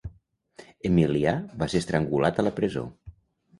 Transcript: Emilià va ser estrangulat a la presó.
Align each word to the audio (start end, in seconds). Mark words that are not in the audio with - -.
Emilià 0.91 1.35
va 1.61 1.69
ser 1.75 1.83
estrangulat 1.85 2.43
a 2.45 2.49
la 2.49 2.57
presó. 2.59 2.87